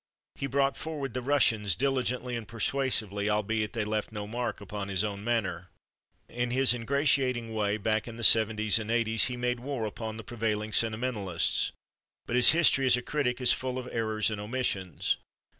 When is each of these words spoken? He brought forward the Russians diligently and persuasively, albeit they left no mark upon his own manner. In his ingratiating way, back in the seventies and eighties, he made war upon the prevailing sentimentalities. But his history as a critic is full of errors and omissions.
He 0.33 0.47
brought 0.47 0.75
forward 0.75 1.13
the 1.13 1.21
Russians 1.21 1.75
diligently 1.75 2.35
and 2.35 2.47
persuasively, 2.47 3.29
albeit 3.29 3.73
they 3.73 3.85
left 3.85 4.11
no 4.11 4.25
mark 4.25 4.59
upon 4.59 4.87
his 4.87 5.03
own 5.03 5.23
manner. 5.23 5.69
In 6.27 6.49
his 6.49 6.73
ingratiating 6.73 7.53
way, 7.53 7.77
back 7.77 8.07
in 8.07 8.17
the 8.17 8.23
seventies 8.23 8.79
and 8.79 8.89
eighties, 8.89 9.25
he 9.25 9.37
made 9.37 9.59
war 9.59 9.85
upon 9.85 10.17
the 10.17 10.23
prevailing 10.23 10.73
sentimentalities. 10.73 11.71
But 12.25 12.35
his 12.35 12.49
history 12.49 12.87
as 12.87 12.97
a 12.97 13.03
critic 13.03 13.39
is 13.39 13.53
full 13.53 13.77
of 13.77 13.87
errors 13.91 14.31
and 14.31 14.41
omissions. 14.41 15.17